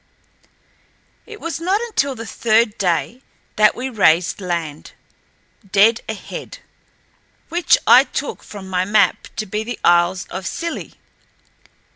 [1.27, 3.21] It was not until the third day
[3.55, 4.93] that we raised land,
[5.71, 6.57] dead ahead,
[7.49, 10.95] which I took, from my map, to be the isles of Scilly.